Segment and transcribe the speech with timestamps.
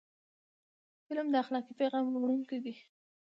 [1.07, 2.73] فلم د اخلاقي پیغام وړونکی دی